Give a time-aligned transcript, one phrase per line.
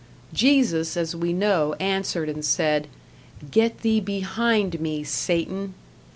[0.33, 2.87] Jesus, as we know, answered and said
[3.51, 5.75] "Get thee behind me, Satan!"